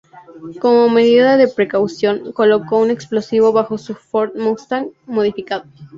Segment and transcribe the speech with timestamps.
[0.59, 5.65] Como medida de precaución, coloca un explosivo bajo su Ford Mustang modificado.